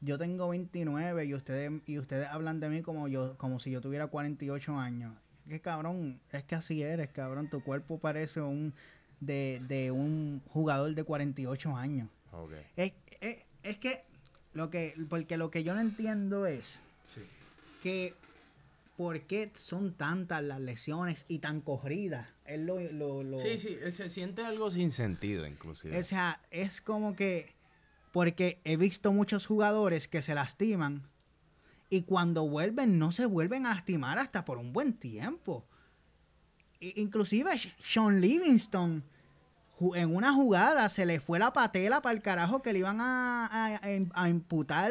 yo 0.00 0.18
tengo 0.18 0.48
29 0.48 1.24
y 1.24 1.34
ustedes, 1.34 1.72
y 1.86 1.98
ustedes 1.98 2.28
hablan 2.28 2.60
de 2.60 2.68
mí 2.68 2.82
como 2.82 3.08
yo, 3.08 3.36
como 3.36 3.58
si 3.60 3.70
yo 3.70 3.80
tuviera 3.80 4.06
48 4.08 4.74
años. 4.78 5.12
Que 5.48 5.60
cabrón, 5.60 6.20
es 6.30 6.44
que 6.44 6.54
así 6.56 6.82
eres, 6.82 7.08
cabrón, 7.10 7.48
tu 7.48 7.62
cuerpo 7.62 7.98
parece 7.98 8.40
un, 8.40 8.74
de, 9.20 9.60
de 9.66 9.90
un 9.90 10.42
jugador 10.48 10.94
de 10.94 11.04
48 11.04 11.74
años. 11.76 12.08
Ok. 12.32 12.52
Es, 12.76 12.92
es, 13.20 13.38
es 13.62 13.78
que 13.78 14.02
lo 14.52 14.70
que 14.70 14.94
porque 15.08 15.36
lo 15.36 15.50
que 15.50 15.64
yo 15.64 15.74
no 15.74 15.80
entiendo 15.80 16.46
es 16.46 16.80
Sí. 17.08 17.22
que 17.82 18.14
por 18.98 19.20
qué 19.28 19.52
son 19.54 19.94
tantas 19.94 20.42
las 20.42 20.60
lesiones 20.60 21.24
y 21.28 21.38
tan 21.38 21.60
corridas. 21.60 22.26
Él 22.44 22.66
lo, 22.66 22.80
lo- 22.80 23.22
lo- 23.22 23.38
Sí, 23.38 23.56
sí, 23.56 23.78
se 23.92 24.10
siente 24.10 24.44
algo 24.44 24.72
sin 24.72 24.90
sentido 24.90 25.46
inclusive. 25.46 25.96
O 25.96 26.02
sea, 26.02 26.42
es 26.50 26.80
como 26.80 27.14
que 27.14 27.54
porque 28.12 28.60
he 28.64 28.76
visto 28.76 29.12
muchos 29.12 29.46
jugadores 29.46 30.08
que 30.08 30.20
se 30.20 30.34
lastiman 30.34 31.08
y 31.88 32.02
cuando 32.02 32.48
vuelven 32.48 32.98
no 32.98 33.12
se 33.12 33.24
vuelven 33.24 33.66
a 33.66 33.74
lastimar 33.76 34.18
hasta 34.18 34.44
por 34.44 34.58
un 34.58 34.72
buen 34.72 34.92
tiempo. 34.94 35.64
I- 36.80 37.00
Inclusive 37.00 37.50
Sean 37.78 38.20
Livingston 38.20 39.04
en 39.94 40.12
una 40.12 40.32
jugada 40.34 40.88
se 40.88 41.06
le 41.06 41.20
fue 41.20 41.38
la 41.38 41.52
patela 41.52 42.02
para 42.02 42.16
el 42.16 42.20
carajo 42.22 42.62
que 42.62 42.72
le 42.72 42.80
iban 42.80 43.00
a, 43.00 43.46
a- 43.46 43.76
a- 43.76 44.22
a 44.24 44.28
imputar 44.28 44.90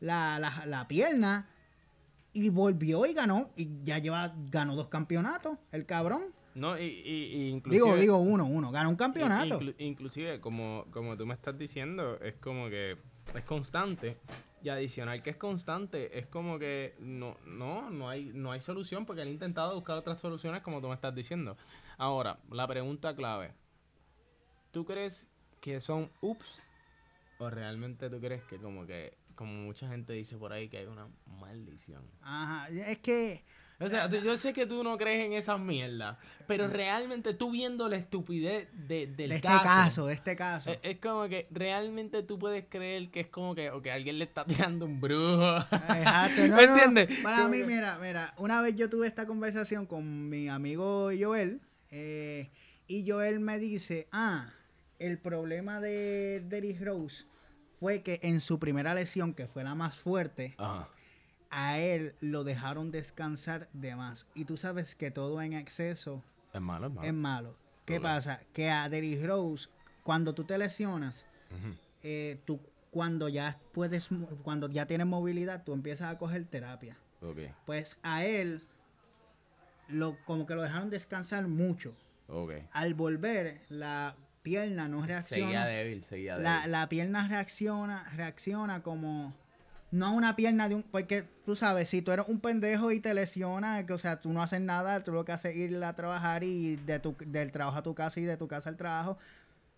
la, 0.00 0.40
la- 0.40 0.66
la 0.66 0.88
pierna 0.88 1.48
y 2.34 2.50
volvió 2.50 3.06
y 3.06 3.14
ganó 3.14 3.50
y 3.56 3.82
ya 3.84 3.98
lleva 3.98 4.34
ganó 4.50 4.76
dos 4.76 4.88
campeonatos 4.88 5.56
el 5.72 5.86
cabrón 5.86 6.24
No, 6.54 6.78
y, 6.78 6.82
y- 6.84 7.34
y 7.36 7.48
inclusive... 7.48 7.84
digo 7.84 7.96
digo 7.96 8.18
uno 8.18 8.44
uno 8.44 8.70
ganó 8.70 8.90
un 8.90 8.96
campeonato 8.96 9.58
Inclu- 9.60 9.74
inclusive, 9.78 10.40
como, 10.40 10.84
como 10.90 11.16
tú 11.16 11.24
me 11.26 11.32
estás 11.34 11.56
diciendo, 11.58 12.18
es 12.20 12.34
como 12.34 12.68
que 12.68 12.98
es 13.34 13.44
constante. 13.44 14.18
Y 14.62 14.70
adicional 14.70 15.22
que 15.22 15.28
es 15.30 15.36
constante, 15.36 16.18
es 16.18 16.26
como 16.26 16.58
que 16.58 16.94
no, 16.98 17.36
no, 17.44 17.90
no 17.90 18.08
hay, 18.08 18.30
no 18.32 18.50
hay 18.50 18.60
solución 18.60 19.04
porque 19.04 19.20
él 19.20 19.28
ha 19.28 19.30
intentado 19.30 19.74
buscar 19.74 19.96
otras 19.98 20.18
soluciones 20.20 20.62
como 20.62 20.80
tú 20.80 20.88
me 20.88 20.94
estás 20.94 21.14
diciendo. 21.14 21.56
Ahora, 21.98 22.38
la 22.50 22.66
pregunta 22.66 23.14
clave. 23.14 23.52
¿Tú 24.70 24.84
crees 24.86 25.28
que 25.60 25.80
son 25.82 26.10
ups? 26.22 26.62
¿O 27.38 27.50
realmente 27.50 28.08
tú 28.08 28.18
crees 28.20 28.42
que 28.44 28.56
como 28.58 28.86
que, 28.86 29.12
como 29.34 29.52
mucha 29.52 29.88
gente 29.88 30.12
dice 30.12 30.36
por 30.36 30.52
ahí, 30.52 30.68
que 30.68 30.78
hay 30.78 30.86
una 30.86 31.08
maldición? 31.26 32.02
Ajá, 32.22 32.68
es 32.70 32.98
que 32.98 33.42
O 33.80 33.88
sea, 33.88 34.08
yo 34.08 34.36
sé 34.38 34.52
que 34.52 34.66
tú 34.66 34.82
no 34.84 34.96
crees 34.96 35.26
en 35.26 35.32
esas 35.32 35.58
mierdas, 35.60 36.16
pero 36.46 36.68
realmente 36.68 37.34
tú 37.34 37.50
viendo 37.50 37.88
la 37.88 37.96
estupidez 37.96 38.68
de, 38.72 39.06
del 39.08 39.30
de 39.30 39.34
este 39.36 39.48
caso, 39.48 39.62
caso, 39.64 40.06
de 40.06 40.14
este 40.14 40.36
caso. 40.36 40.70
es, 40.70 40.78
es 40.82 40.98
como 41.00 41.28
que 41.28 41.48
realmente 41.50 42.22
tú 42.22 42.38
puedes 42.38 42.64
creer 42.68 43.10
que 43.10 43.20
es 43.20 43.26
como 43.28 43.54
que, 43.54 43.70
o 43.70 43.82
que 43.82 43.90
alguien 43.90 44.18
le 44.18 44.24
está 44.24 44.44
tirando 44.44 44.86
un 44.86 45.00
brujo. 45.00 45.56
Exacto, 45.58 46.40
no, 46.48 46.56
¿Me 46.56 46.66
no, 46.66 46.74
entiendes? 46.76 47.18
Para 47.22 47.38
Como 47.38 47.48
mí, 47.50 47.58
que- 47.58 47.64
mira, 47.66 47.98
mira, 47.98 48.32
una 48.38 48.62
vez 48.62 48.76
yo 48.76 48.88
tuve 48.88 49.06
esta 49.08 49.26
conversación 49.26 49.86
con 49.86 50.28
mi 50.30 50.48
amigo 50.48 51.10
Joel 51.18 51.60
eh, 51.90 52.50
y 52.86 53.08
Joel 53.10 53.40
me 53.40 53.58
dice, 53.58 54.06
ah, 54.12 54.52
el 55.00 55.18
problema 55.18 55.80
de 55.80 56.40
Derrick 56.46 56.80
Rose 56.80 57.24
fue 57.84 58.00
que 58.02 58.18
en 58.22 58.40
su 58.40 58.58
primera 58.58 58.94
lesión, 58.94 59.34
que 59.34 59.46
fue 59.46 59.62
la 59.62 59.74
más 59.74 59.94
fuerte, 59.94 60.54
Ajá. 60.56 60.88
a 61.50 61.78
él 61.78 62.14
lo 62.20 62.42
dejaron 62.42 62.90
descansar 62.90 63.68
de 63.74 63.94
más. 63.94 64.24
Y 64.34 64.46
tú 64.46 64.56
sabes 64.56 64.94
que 64.94 65.10
todo 65.10 65.42
en 65.42 65.52
exceso 65.52 66.22
Es 66.54 66.62
malo, 66.62 66.86
es 66.86 66.92
malo. 66.94 67.06
es 67.08 67.12
malo. 67.12 67.56
¿Qué 67.84 68.00
pasa? 68.00 68.40
Que 68.54 68.70
a 68.70 68.88
Derrick 68.88 69.22
Rose, 69.26 69.68
cuando 70.02 70.34
tú 70.34 70.44
te 70.44 70.56
lesionas, 70.56 71.26
eh, 72.02 72.40
tú 72.46 72.58
cuando 72.90 73.28
ya 73.28 73.58
puedes, 73.74 74.08
cuando 74.42 74.70
ya 74.70 74.86
tienes 74.86 75.06
movilidad, 75.06 75.62
tú 75.62 75.74
empiezas 75.74 76.10
a 76.10 76.16
coger 76.18 76.42
terapia. 76.46 76.96
Pues 77.66 77.98
a 78.02 78.24
él, 78.24 78.62
lo, 79.88 80.16
como 80.24 80.46
que 80.46 80.54
lo 80.54 80.62
dejaron 80.62 80.88
descansar 80.88 81.46
mucho. 81.48 81.94
Al 82.72 82.94
volver, 82.94 83.60
la 83.68 84.16
pierna 84.44 84.86
no 84.88 84.98
Seguía 85.00 85.06
reacciona. 85.08 85.66
débil, 85.66 86.04
seguía 86.04 86.36
La, 86.38 86.58
débil. 86.58 86.70
la 86.72 86.88
pierna 86.88 87.26
reacciona, 87.26 88.08
reacciona 88.14 88.82
como 88.84 89.34
no 89.90 90.06
a 90.06 90.10
una 90.10 90.36
pierna 90.36 90.68
de 90.68 90.74
un, 90.76 90.82
porque 90.82 91.24
tú 91.44 91.54
sabes, 91.56 91.88
si 91.88 92.02
tú 92.02 92.10
eres 92.12 92.26
un 92.28 92.40
pendejo 92.40 92.90
y 92.92 93.00
te 93.00 93.14
lesionas, 93.14 93.84
que, 93.84 93.92
o 93.92 93.98
sea, 93.98 94.20
tú 94.20 94.32
no 94.32 94.42
haces 94.42 94.60
nada, 94.60 95.02
tú 95.04 95.12
lo 95.12 95.24
que 95.24 95.32
haces 95.32 95.52
es 95.56 95.70
ir 95.72 95.82
a 95.84 95.92
trabajar 95.94 96.42
y 96.44 96.76
de 96.76 96.98
tu, 97.00 97.14
del 97.26 97.50
trabajo 97.52 97.78
a 97.78 97.82
tu 97.82 97.94
casa 97.94 98.18
y 98.20 98.24
de 98.24 98.36
tu 98.36 98.46
casa 98.48 98.68
al 98.70 98.76
trabajo. 98.76 99.18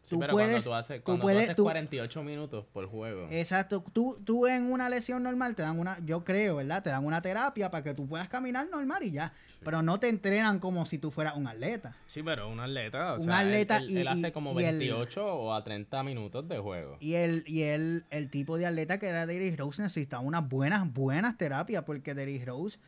Sí, 0.06 0.14
tú 0.14 0.20
pero 0.20 0.32
puedes- 0.34 0.50
cuando 0.50 0.64
tú 0.70 0.75
haces, 0.75 1.00
cuando 1.02 1.20
tú 1.20 1.26
puedes- 1.26 1.42
haces 1.42 1.56
tú- 1.56 1.64
48 1.64 2.22
minutos 2.22 2.64
por 2.72 2.86
juego. 2.88 3.26
Exacto, 3.30 3.82
tú, 3.92 4.18
tú 4.25 4.46
en 4.46 4.70
una 4.70 4.88
lesión 4.88 5.22
normal 5.25 5.56
te 5.56 5.62
dan 5.62 5.78
una, 5.80 5.98
yo 6.06 6.22
creo, 6.25 6.56
¿verdad? 6.56 6.82
Te 6.82 6.90
dan 6.90 7.04
una 7.04 7.20
terapia 7.22 7.70
para 7.72 7.82
que 7.82 7.92
tú 7.92 8.06
puedas 8.06 8.28
caminar 8.28 8.68
normal 8.70 9.02
y 9.02 9.10
ya. 9.10 9.32
Pero 9.64 9.82
no 9.82 9.98
te 9.98 10.08
entrenan 10.08 10.60
como 10.60 10.86
si 10.86 10.98
tú 10.98 11.10
fueras 11.10 11.36
un 11.36 11.48
atleta. 11.48 11.96
Sí, 12.06 12.22
pero 12.22 12.48
un 12.48 12.60
atleta, 12.60 13.14
o 13.14 13.16
Un 13.16 13.22
sea, 13.25 13.40
atleta 13.40 13.78
él, 13.78 13.90
y- 13.90 13.96
él 13.98 14.06
hace 14.08 14.28
y- 14.28 14.32
como 14.32 14.58
y 14.60 14.64
el- 14.64 14.78
28 14.78 15.26
o 15.26 15.52
a 15.52 15.64
30 15.64 16.04
minutos 16.04 16.46
de 16.48 16.58
juego. 16.58 16.96
Y 17.00 17.14
el, 17.14 17.42
y 17.46 17.62
el, 17.62 18.04
el 18.10 18.30
tipo 18.30 18.58
de 18.58 18.66
atleta 18.66 18.98
que 18.98 19.08
era 19.08 19.26
Derrick 19.26 19.58
Rose 19.58 19.82
necesitaba 19.82 20.22
unas 20.22 20.48
buenas, 20.48 20.92
buenas 20.92 21.36
terapias 21.36 21.82
porque 21.82 22.14
Derrick 22.14 22.46
Rose 22.46 22.78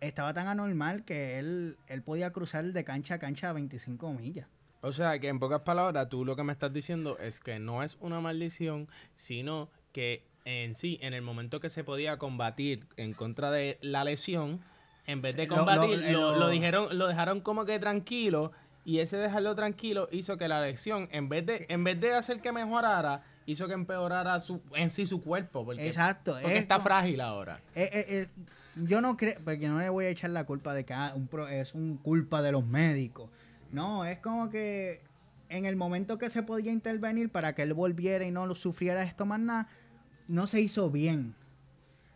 estaba 0.00 0.34
tan 0.34 0.48
anormal 0.48 1.04
que 1.04 1.38
él, 1.38 1.76
él 1.86 2.02
podía 2.02 2.30
cruzar 2.32 2.64
de 2.64 2.82
cancha 2.84 3.14
a 3.14 3.18
cancha 3.20 3.50
a 3.50 3.52
25 3.52 4.12
millas. 4.12 4.48
O 4.84 4.92
sea, 4.92 5.18
que 5.18 5.28
en 5.28 5.38
pocas 5.38 5.60
palabras, 5.62 6.08
tú 6.08 6.24
lo 6.24 6.36
que 6.36 6.42
me 6.44 6.52
estás 6.52 6.72
diciendo 6.72 7.16
es 7.18 7.40
que 7.40 7.58
no 7.58 7.82
es 7.82 7.96
una 8.00 8.20
maldición, 8.20 8.86
sino 9.16 9.68
que 9.92 10.22
en 10.44 10.74
sí, 10.74 10.98
en 11.00 11.14
el 11.14 11.22
momento 11.22 11.58
que 11.60 11.70
se 11.70 11.84
podía 11.84 12.18
combatir 12.18 12.86
en 12.98 13.14
contra 13.14 13.50
de 13.50 13.78
la 13.80 14.04
lesión, 14.04 14.60
en 15.06 15.22
vez 15.22 15.36
de 15.36 15.48
combatir, 15.48 15.98
lo- 15.98 16.10
lo, 16.12 16.32
lo- 16.32 16.38
lo 16.40 16.48
dijeron, 16.48 16.98
lo 16.98 17.06
dejaron 17.06 17.40
como 17.40 17.64
que 17.64 17.78
tranquilo, 17.78 18.52
y 18.84 18.98
ese 18.98 19.16
dejarlo 19.16 19.54
tranquilo 19.54 20.08
hizo 20.12 20.36
que 20.36 20.48
la 20.48 20.60
lesión, 20.60 21.08
en 21.12 21.30
vez 21.30 21.46
de, 21.46 21.64
en 21.70 21.82
vez 21.84 21.98
de 21.98 22.12
hacer 22.12 22.40
que 22.42 22.52
mejorara, 22.52 23.22
hizo 23.46 23.66
que 23.66 23.72
empeorara 23.72 24.38
su, 24.40 24.60
en 24.74 24.90
sí 24.90 25.06
su 25.06 25.22
cuerpo, 25.22 25.64
porque, 25.64 25.86
Exacto. 25.88 26.32
porque 26.40 26.56
es 26.56 26.62
está 26.62 26.78
frágil 26.80 27.22
ahora. 27.22 27.60
eh, 27.74 27.88
eh, 27.90 28.06
eh, 28.08 28.28
yo 28.76 29.00
no 29.00 29.16
creo, 29.16 29.40
porque 29.44 29.68
no 29.68 29.78
le 29.78 29.88
voy 29.88 30.04
a 30.06 30.08
echar 30.10 30.28
la 30.30 30.44
culpa 30.44 30.74
de 30.74 30.84
que 30.84 30.92
ah, 30.92 31.12
un 31.16 31.26
pro- 31.28 31.48
es 31.48 31.72
un 31.74 31.96
culpa 31.96 32.42
de 32.42 32.52
los 32.52 32.66
médicos. 32.66 33.30
No, 33.74 34.04
es 34.04 34.18
como 34.20 34.50
que 34.50 35.02
en 35.48 35.66
el 35.66 35.76
momento 35.76 36.16
que 36.16 36.30
se 36.30 36.42
podía 36.42 36.72
intervenir 36.72 37.30
para 37.30 37.54
que 37.54 37.62
él 37.62 37.74
volviera 37.74 38.24
y 38.24 38.30
no 38.30 38.46
lo 38.46 38.54
sufriera 38.54 39.02
esto 39.02 39.26
más 39.26 39.40
nada, 39.40 39.68
no 40.28 40.46
se 40.46 40.60
hizo 40.60 40.90
bien. 40.90 41.34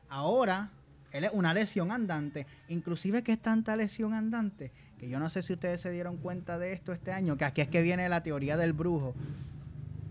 Ahora, 0.08 0.70
él 1.12 1.24
es 1.24 1.30
una 1.32 1.52
lesión 1.52 1.90
andante. 1.90 2.46
Inclusive 2.68 3.22
que 3.22 3.32
es 3.32 3.40
tanta 3.42 3.76
lesión 3.76 4.14
andante, 4.14 4.72
que 4.98 5.08
yo 5.08 5.18
no 5.18 5.28
sé 5.30 5.42
si 5.42 5.52
ustedes 5.52 5.80
se 5.82 5.90
dieron 5.90 6.16
cuenta 6.16 6.58
de 6.58 6.72
esto 6.72 6.92
este 6.92 7.12
año, 7.12 7.36
que 7.36 7.44
aquí 7.44 7.60
es 7.60 7.68
que 7.68 7.82
viene 7.82 8.08
la 8.08 8.22
teoría 8.22 8.56
del 8.56 8.72
brujo. 8.72 9.14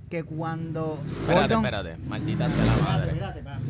Que 0.10 0.24
cuando... 0.24 1.02
Espérate, 1.22 1.54
Gordon- 1.56 1.66
espérate, 1.66 1.98
maldita 1.98 2.50
sea 2.50 2.66
la 2.66 2.78
madre. 2.78 3.12
espérate, 3.12 3.40
espérate. 3.40 3.64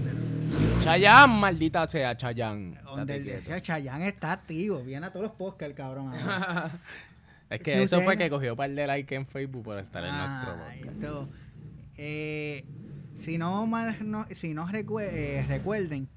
Chayán, 0.83 1.29
maldita 1.39 1.87
sea, 1.87 2.15
Chayán. 2.15 2.79
Donde 2.83 3.15
el 3.47 3.61
Chayanne 3.61 4.07
está 4.07 4.31
activo. 4.33 4.79
Viene 4.83 5.07
a 5.07 5.11
todos 5.11 5.25
los 5.27 5.35
podcasts, 5.35 5.69
el 5.69 5.73
cabrón. 5.73 6.13
Es 7.49 7.61
que 7.61 7.75
Si 7.77 7.83
eso 7.83 8.01
fue 8.01 8.17
que 8.17 8.29
cogió 8.29 8.55
par 8.55 8.69
de 8.71 8.87
like 8.87 9.15
en 9.15 9.25
Facebook 9.25 9.63
por 9.63 9.79
estar 9.79 10.03
en 10.03 10.11
nuestro 10.11 10.51
Ah, 10.51 10.69
podcast. 10.83 11.31
eh, 11.97 12.65
si 13.15 13.37
no 13.37 13.65
mal 13.67 13.95
no, 14.09 14.25
si 14.31 14.53
no 14.53 14.67
eh, 14.69 15.45
recuerden, 15.47 16.07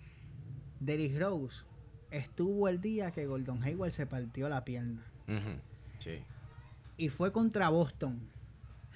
Derrick 0.81 1.19
Rose 1.19 1.63
estuvo 2.11 2.69
el 2.69 2.81
día 2.81 3.13
que 3.13 3.27
Gordon 3.27 3.63
Hayward 3.63 3.93
se 3.93 4.07
partió 4.07 4.49
la 4.49 4.65
pierna. 4.65 5.03
Sí. 6.01 6.19
Y 6.97 7.09
fue 7.09 7.31
contra 7.33 7.69
Boston. 7.69 8.21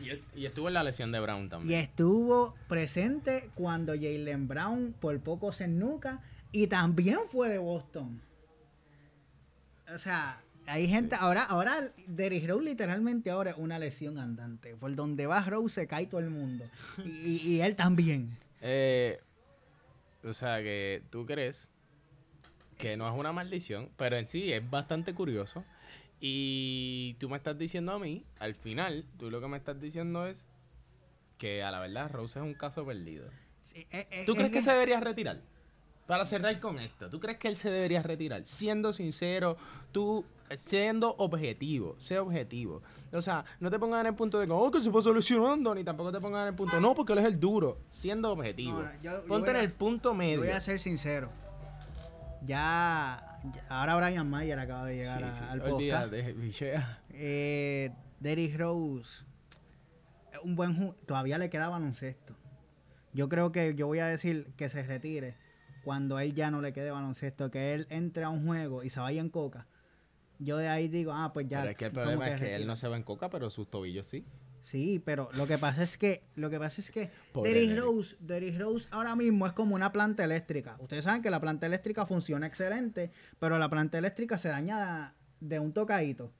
Y, 0.00 0.40
y 0.40 0.46
estuvo 0.46 0.66
en 0.66 0.74
la 0.74 0.82
lesión 0.82 1.12
de 1.12 1.20
Brown 1.20 1.46
Y 1.46 1.48
también. 1.48 1.80
estuvo 1.80 2.56
presente 2.68 3.48
cuando 3.54 3.94
Jalen 3.94 4.48
Brown 4.48 4.92
por 4.98 5.18
poco 5.20 5.52
se 5.52 5.64
ennuca. 5.64 6.20
Y 6.50 6.66
también 6.66 7.18
fue 7.30 7.48
de 7.48 7.58
Boston. 7.58 8.20
O 9.94 9.98
sea, 9.98 10.40
hay 10.66 10.88
gente. 10.88 11.16
Ahora, 11.18 11.42
ahora 11.44 11.76
Derrick 12.06 12.48
Rose 12.48 12.64
literalmente 12.64 13.30
ahora 13.30 13.50
es 13.50 13.56
una 13.58 13.78
lesión 13.78 14.18
andante. 14.18 14.74
Por 14.76 14.94
donde 14.94 15.26
va 15.26 15.42
Rose 15.42 15.74
se 15.82 15.86
cae 15.86 16.06
todo 16.06 16.20
el 16.20 16.30
mundo. 16.30 16.64
Y, 17.04 17.08
y- 17.10 17.40
y 17.56 17.60
él 17.60 17.76
también. 17.76 18.36
Eh, 18.60 19.20
o 20.22 20.32
sea 20.32 20.62
que 20.62 21.02
tú 21.10 21.26
crees 21.26 21.68
que 22.78 22.96
no 22.96 23.08
es 23.08 23.14
una 23.18 23.32
maldición, 23.32 23.90
pero 23.96 24.16
en 24.16 24.26
sí 24.26 24.52
es 24.52 24.68
bastante 24.68 25.14
curioso. 25.14 25.64
Y 26.20 27.14
tú 27.20 27.28
me 27.28 27.36
estás 27.36 27.58
diciendo 27.58 27.92
a 27.92 27.98
mí, 27.98 28.24
al 28.38 28.54
final, 28.54 29.04
tú 29.18 29.30
lo 29.30 29.40
que 29.40 29.48
me 29.48 29.58
estás 29.58 29.78
diciendo 29.80 30.26
es 30.26 30.46
que 31.38 31.62
a 31.62 31.70
la 31.70 31.80
verdad 31.80 32.10
Rose 32.10 32.38
es 32.38 32.44
un 32.44 32.54
caso 32.54 32.86
perdido. 32.86 33.28
Sí, 33.64 33.86
eh, 33.90 34.06
eh, 34.10 34.22
¿Tú 34.24 34.32
es 34.32 34.38
crees 34.38 34.52
que 34.52 34.62
se 34.62 34.70
debería 34.72 35.00
retirar? 35.00 35.40
Para 36.06 36.26
cerrar 36.26 36.60
con 36.60 36.78
esto, 36.78 37.08
¿tú 37.08 37.18
crees 37.18 37.38
que 37.38 37.48
él 37.48 37.56
se 37.56 37.70
debería 37.70 38.02
retirar? 38.02 38.42
Siendo 38.46 38.92
sincero, 38.92 39.56
tú 39.90 40.24
eh, 40.50 40.58
siendo 40.58 41.14
objetivo, 41.16 41.96
sé 41.98 42.18
objetivo. 42.18 42.82
O 43.12 43.22
sea, 43.22 43.44
no 43.60 43.70
te 43.70 43.78
pongas 43.78 44.02
en 44.02 44.08
el 44.08 44.14
punto 44.14 44.38
de 44.38 44.46
oh, 44.50 44.70
que 44.70 44.82
se 44.82 44.90
pasó 44.90 45.14
lesionando, 45.14 45.74
ni 45.74 45.82
tampoco 45.82 46.12
te 46.12 46.20
pongas 46.20 46.42
en 46.42 46.48
el 46.48 46.54
punto, 46.54 46.78
no, 46.78 46.94
porque 46.94 47.14
él 47.14 47.20
es 47.20 47.24
el 47.24 47.40
duro. 47.40 47.78
Siendo 47.88 48.30
objetivo. 48.32 48.80
No, 48.82 48.84
no, 48.84 48.92
yo- 49.02 49.20
yo 49.22 49.24
Ponte 49.26 49.48
a- 49.50 49.54
en 49.54 49.60
el 49.60 49.72
punto 49.72 50.10
Yo 50.10 50.14
medio. 50.14 50.40
voy 50.40 50.50
a 50.50 50.60
ser 50.60 50.78
sincero. 50.78 51.30
Ya, 52.42 53.38
ya- 53.54 53.64
ahora 53.68 53.96
Brian 53.96 54.28
Mayer 54.28 54.58
acaba 54.58 54.84
de 54.86 54.96
llegar 54.96 55.18
Sí, 55.18 55.24
a- 55.24 55.34
sí, 55.34 55.40
al 55.48 55.58
podcast. 55.60 55.72
olvídate, 56.06 56.32
bichea. 56.34 57.02
Eh, 57.10 57.90
Derrick 58.20 58.58
Rose, 58.58 59.24
es 60.32 60.38
un 60.42 60.56
buen 60.56 60.94
todavía 61.06 61.38
le 61.38 61.48
queda 61.48 61.68
baloncesto. 61.68 62.34
Yo 63.12 63.28
creo 63.28 63.52
que 63.52 63.74
yo 63.74 63.86
voy 63.86 64.00
a 64.00 64.06
decir 64.06 64.52
que 64.56 64.68
se 64.68 64.82
retire 64.82 65.36
cuando 65.84 66.18
él 66.18 66.34
ya 66.34 66.50
no 66.50 66.60
le 66.60 66.72
quede 66.72 66.90
baloncesto, 66.90 67.50
que 67.50 67.74
él 67.74 67.86
entre 67.90 68.24
a 68.24 68.30
un 68.30 68.46
juego 68.46 68.82
y 68.82 68.90
se 68.90 69.00
vaya 69.00 69.20
en 69.20 69.28
coca. 69.28 69.66
Yo 70.38 70.56
de 70.56 70.68
ahí 70.68 70.88
digo, 70.88 71.12
ah, 71.12 71.32
pues 71.32 71.46
ya. 71.48 71.60
Pero 71.60 71.70
es 71.70 71.78
que 71.78 71.84
el 71.86 71.92
problema 71.92 72.28
es 72.28 72.40
que 72.40 72.56
él 72.56 72.66
no 72.66 72.76
se 72.76 72.88
va 72.88 72.96
en 72.96 73.02
coca, 73.02 73.30
pero 73.30 73.50
sus 73.50 73.68
tobillos 73.70 74.06
sí. 74.06 74.24
Sí, 74.64 75.00
pero 75.04 75.28
lo 75.34 75.46
que 75.46 75.58
pasa 75.58 75.82
es 75.82 75.98
que, 75.98 76.22
lo 76.36 76.48
que 76.48 76.58
pasa 76.58 76.80
es 76.80 76.90
que 76.90 77.10
Derrick. 77.34 77.78
Rose, 77.78 78.16
Derrick 78.18 78.58
Rose 78.58 78.88
ahora 78.90 79.14
mismo 79.14 79.46
es 79.46 79.52
como 79.52 79.74
una 79.74 79.92
planta 79.92 80.24
eléctrica. 80.24 80.76
Ustedes 80.80 81.04
saben 81.04 81.22
que 81.22 81.30
la 81.30 81.40
planta 81.40 81.66
eléctrica 81.66 82.06
funciona 82.06 82.46
excelente, 82.46 83.10
pero 83.38 83.58
la 83.58 83.68
planta 83.68 83.98
eléctrica 83.98 84.38
se 84.38 84.48
daña 84.48 85.14
de 85.40 85.58
un 85.58 85.72
tocadito. 85.72 86.32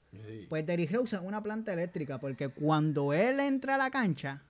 Pues 0.49 0.65
Derrick 0.65 0.91
Rose 0.91 1.15
es 1.15 1.21
una 1.21 1.43
planta 1.43 1.71
eléctrica 1.71 2.19
porque 2.19 2.49
cuando 2.49 3.13
él 3.13 3.39
entra 3.39 3.75
a 3.75 3.77
la 3.77 3.91
cancha 3.91 4.43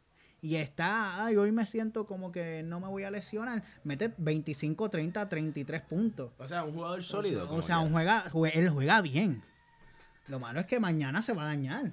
y 0.46 0.58
está, 0.58 1.26
ay, 1.26 1.36
hoy 1.38 1.52
me 1.52 1.66
siento 1.66 2.06
como 2.06 2.32
que 2.32 2.62
no 2.64 2.80
me 2.80 2.88
voy 2.88 3.04
a 3.04 3.12
lesionar, 3.12 3.64
mete 3.84 4.14
25, 4.18 4.90
30, 4.90 5.28
33 5.28 5.82
puntos. 5.82 6.32
O 6.38 6.48
sea, 6.48 6.64
un 6.64 6.74
jugador 6.74 7.02
sólido. 7.04 7.50
O 7.52 7.62
sea, 7.64 7.80
un 7.80 7.92
juega, 7.92 8.30
jue- 8.32 8.52
él 8.54 8.70
juega 8.70 9.02
bien. 9.02 9.42
Lo 10.28 10.40
malo 10.40 10.60
es 10.60 10.66
que 10.66 10.80
mañana 10.80 11.22
se 11.22 11.34
va 11.34 11.44
a 11.44 11.48
dañar. 11.48 11.92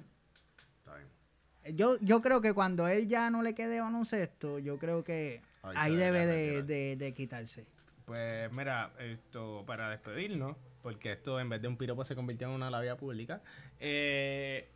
Está 0.79 0.95
bien. 0.95 1.77
Yo, 1.77 1.97
yo 2.01 2.21
creo 2.21 2.41
que 2.41 2.53
cuando 2.53 2.87
él 2.87 3.07
ya 3.07 3.29
no 3.29 3.41
le 3.41 3.55
quede 3.55 3.79
baloncesto, 3.81 4.59
yo 4.59 4.77
creo 4.77 5.03
que 5.03 5.41
Ay, 5.63 5.75
ahí 5.77 5.95
debe 5.95 6.25
de, 6.25 6.63
de- 6.63 6.95
de 6.95 7.13
quitarse. 7.13 7.65
Pues 8.05 8.51
mira, 8.51 8.91
esto 8.99 9.63
para 9.65 9.89
despedirnos, 9.89 10.57
porque 10.81 11.13
esto 11.13 11.39
en 11.39 11.47
vez 11.49 11.61
de 11.61 11.69
un 11.69 11.77
piropo 11.77 12.03
se 12.03 12.15
convirtió 12.15 12.47
en 12.49 12.53
una 12.53 12.69
labia 12.69 12.97
pública, 12.97 13.41
eh, 13.79 14.67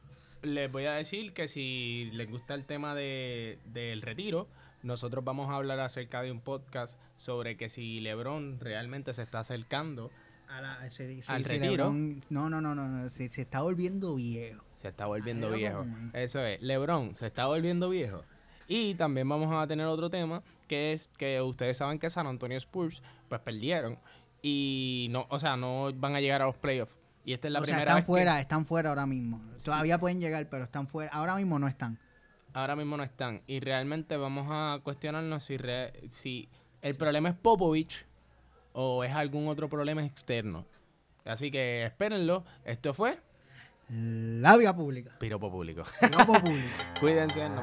les 0.42 0.72
voy 0.72 0.86
a 0.86 0.94
decir 0.94 1.34
que 1.34 1.48
si 1.48 2.10
les 2.14 2.30
gusta 2.30 2.54
el 2.54 2.66
tema 2.66 2.96
de, 2.96 3.60
del 3.66 4.02
retiro, 4.02 4.48
nosotros 4.84 5.24
vamos 5.24 5.50
a 5.50 5.56
hablar 5.56 5.80
acerca 5.80 6.22
de 6.22 6.32
un 6.32 6.40
podcast 6.42 7.00
sobre 7.18 7.58
que 7.58 7.70
si 7.70 8.00
LeBron 8.00 8.60
realmente 8.60 9.14
se 9.14 9.24
está 9.24 9.40
acercando, 9.40 10.12
A 10.50 10.62
la- 10.62 10.76
Al 11.28 11.44
retiro. 11.44 11.90
LeBron- 11.92 12.22
no, 12.30 12.50
no, 12.50 12.62
no, 12.62 12.74
no, 12.76 12.88
no, 12.88 13.10
se, 13.10 13.30
se 13.30 13.42
está 13.42 13.62
volviendo 13.62 14.16
viejo. 14.16 14.64
se 14.76 14.88
está 14.90 15.06
volviendo 15.08 15.48
Ay, 15.48 15.56
viejo. 15.60 15.84
LeBron. 15.84 16.12
Eso 16.14 16.40
es, 16.46 16.62
LeBron 16.62 17.16
se 17.16 17.28
está 17.28 17.48
volviendo 17.48 17.90
viejo. 17.90 18.24
Y 18.70 18.96
también 18.96 19.28
vamos 19.28 19.54
a 19.54 19.66
tener 19.68 19.86
otro 19.88 20.10
tema, 20.10 20.44
que 20.68 20.94
es 20.94 21.10
que 21.18 21.42
ustedes 21.42 21.78
saben 21.78 22.00
que 22.00 22.10
San 22.10 22.28
Antonio 22.28 22.58
Spurs 22.58 23.02
pues 23.30 23.42
perdieron 23.42 23.98
y 24.42 25.08
no, 25.10 25.26
o 25.30 25.40
sea, 25.40 25.58
no 25.58 25.92
van 25.96 26.16
a 26.16 26.22
llegar 26.22 26.42
a 26.42 26.46
los 26.46 26.56
playoffs. 26.58 26.94
Y 27.28 27.34
esta 27.34 27.48
es 27.50 27.52
la 27.52 27.60
o 27.60 27.66
sea, 27.66 27.76
primera 27.76 27.92
están 27.92 27.96
vez 27.98 28.04
que- 28.06 28.12
fuera, 28.12 28.40
están 28.40 28.66
fuera 28.66 28.90
ahora 28.90 29.06
mismo. 29.06 29.42
Todavía 29.66 30.00
pueden 30.00 30.22
llegar, 30.22 30.48
pero 30.50 30.64
están 30.64 30.88
fuera. 30.88 31.12
Ahora 31.12 31.36
mismo 31.36 31.60
no 31.60 31.68
están. 31.68 32.00
ahora 32.54 32.76
mismo 32.78 32.96
no 32.96 33.04
están. 33.04 33.42
Y 33.48 33.60
realmente 33.60 34.16
vamos 34.16 34.48
a 34.50 34.80
cuestionarnos 34.82 35.44
si, 35.44 35.58
re- 35.58 35.92
si 36.10 36.48
el 36.82 36.96
problema 36.96 37.28
es 37.30 37.36
Popovich 37.36 38.06
o 38.72 39.04
es 39.04 39.12
algún 39.14 39.50
otro 39.50 39.68
problema 39.68 40.04
externo. 40.06 40.66
Así 41.26 41.52
que 41.52 41.84
espérenlo. 41.86 42.46
Esto 42.64 42.94
fue 42.94 43.20
La 43.90 44.56
vía 44.56 44.74
pública. 44.74 45.12
Piropo 45.20 45.52
Público. 45.52 45.84
Piropo 46.00 46.34
público. 46.40 46.68
Cuídense. 47.02 47.42
vemos. 47.42 47.62